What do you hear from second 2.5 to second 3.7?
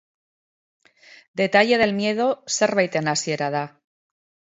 zerbaiten hasiera da.